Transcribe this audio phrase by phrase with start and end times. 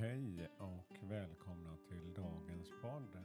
[0.00, 3.18] Hej och välkomna till dagens podd.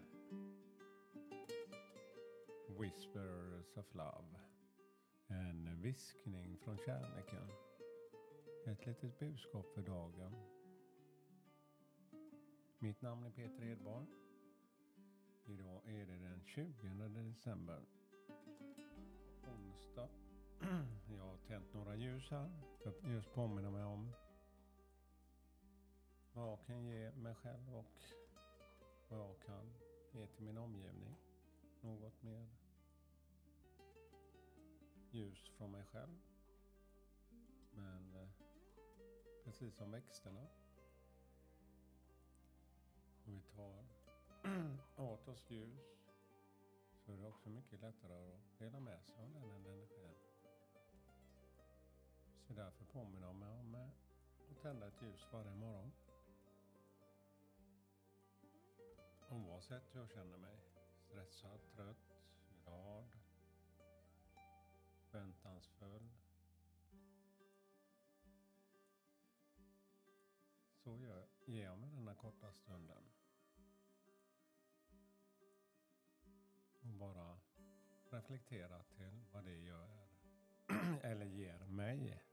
[2.80, 4.40] Whispers of Love.
[5.28, 7.48] En viskning från kärleken.
[8.66, 10.36] Ett litet budskap för dagen.
[12.80, 14.08] Mitt namn är Peter Edborg.
[15.46, 16.74] Idag är det den 20
[17.08, 17.82] december.
[19.48, 20.10] Onsdag.
[21.16, 22.52] Jag har tänt några ljus här
[22.84, 24.12] för att just påminna mig om
[26.34, 28.04] vad jag kan ge mig själv och
[29.10, 29.74] vad jag kan
[30.12, 31.16] ge till min omgivning.
[31.82, 32.48] Något mer
[35.12, 36.20] ljus från mig själv.
[37.72, 38.30] Men eh,
[39.44, 40.48] precis som växterna.
[43.26, 43.86] Och vi tar
[44.98, 46.04] åt oss ljus
[47.06, 50.14] så är det också mycket lättare att dela med sig av den energin.
[52.48, 55.92] Så därför påminner jag mig om att tända ett ljus varje morgon.
[59.34, 60.58] Oavsett hur jag känner mig.
[60.98, 62.18] Stressad, trött,
[62.64, 63.06] glad,
[65.12, 66.10] förväntansfull.
[70.76, 73.04] Så gör, ger jag mig denna korta stunden.
[76.82, 77.40] Och bara
[78.12, 80.08] reflektera till vad det gör
[81.02, 82.24] eller ger mig.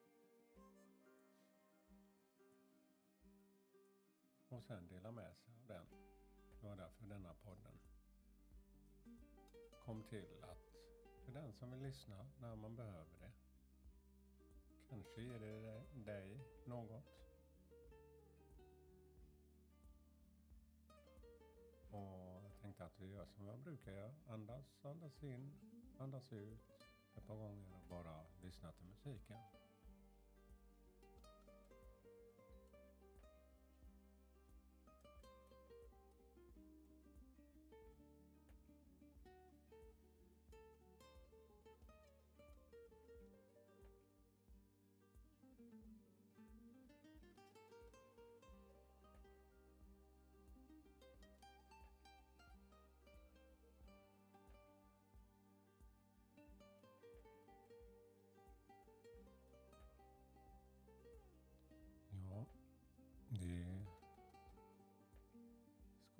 [4.48, 6.09] Och sen dela med sig av den.
[6.60, 7.78] Det var därför denna podden
[9.84, 10.76] kom till att
[11.24, 13.32] för den som vill lyssna när man behöver det.
[14.88, 17.04] Kanske ger det dig något.
[21.90, 24.14] Och jag tänkte att vi gör som jag brukar göra.
[24.28, 25.52] Andas, andas in,
[25.98, 29.38] andas ut ett par gånger och bara lyssna till musiken.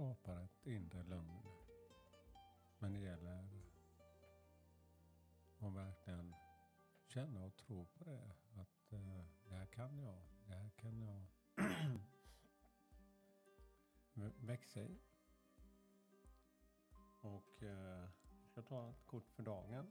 [0.00, 1.42] Skapar ett inre lugn.
[2.78, 3.48] Men det gäller
[5.58, 6.34] att verkligen
[7.06, 8.32] känna och tro på det.
[8.54, 11.26] Att eh, det här kan jag, det här kan jag
[14.46, 14.98] växa i.
[17.20, 18.08] Och eh,
[18.42, 19.90] jag ska ta ett kort för dagen.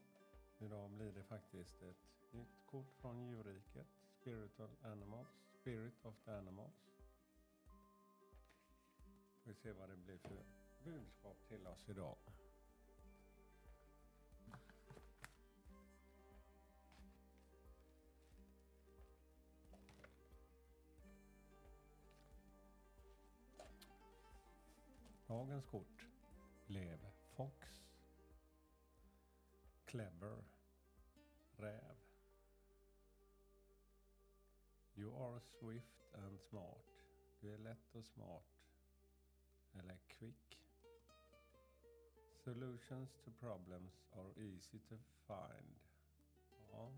[0.59, 3.87] Idag blir det faktiskt ett nytt kort från djurriket.
[4.21, 5.29] Spiritual Animals.
[5.61, 6.88] Spirit of the Animals.
[9.49, 10.43] Vi se vad det blir för
[10.83, 12.17] budskap till oss idag.
[25.27, 26.05] Dagens kort
[26.67, 26.99] blev
[27.35, 27.67] Fox.
[29.85, 30.43] Clever.
[31.57, 31.97] Räv.
[34.93, 36.85] You are swift and smart.
[37.39, 38.58] Du är lätt och smart.
[39.73, 40.59] Eller quick.
[42.43, 44.95] Solutions to problems are easy to
[45.27, 45.79] find.
[46.71, 46.91] Ja.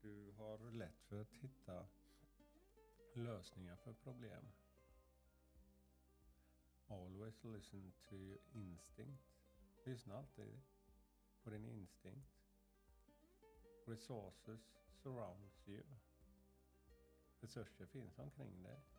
[0.00, 1.86] Du har lätt för att hitta
[3.14, 4.44] lösningar för problem.
[6.88, 9.22] Always listen to your instinct.
[9.84, 10.60] Lyssna alltid
[11.42, 12.36] på din instinkt.
[13.84, 14.60] Resources
[15.02, 15.82] surrounds you.
[17.40, 18.95] Resurser finns omkring dig.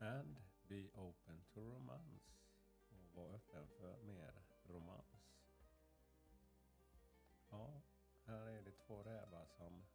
[0.00, 0.36] And
[0.68, 2.32] be open to romance.
[2.88, 4.32] Och var öppen för mer
[4.68, 5.26] romans.
[7.50, 7.82] Ja,
[8.24, 9.86] här är det två rävar som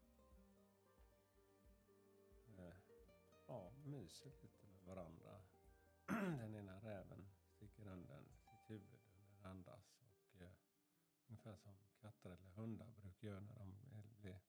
[2.57, 2.74] eh,
[3.48, 5.42] ja, myser lite med varandra.
[6.06, 9.98] Den ena räven sticker undan sitt huvud under andas.
[10.00, 10.51] Och, eh,
[11.27, 13.75] ungefär som katter eller hundar brukar göra när de
[14.21, 14.39] blir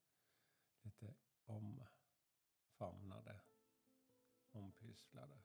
[0.83, 1.15] lite
[1.45, 1.85] om
[4.93, 5.39] sysslade.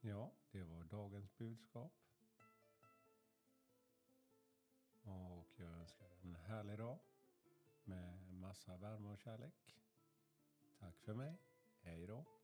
[0.00, 1.92] Ja, det var dagens budskap.
[5.02, 6.98] Och jag önskar en härlig dag
[7.84, 9.54] med massa värme och kärlek.
[10.78, 11.36] Tack för mig.
[11.82, 12.35] Hej då.